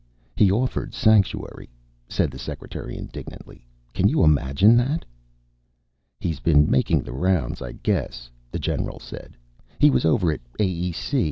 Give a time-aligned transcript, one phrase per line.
[0.35, 1.69] "He offered sanctuary,"
[2.09, 3.67] said the secretary indignantly.
[3.93, 5.05] "Can you imagine that!"
[6.19, 9.37] "He's been making the rounds, I guess," the general said.
[9.77, 11.13] "He was over at AEC.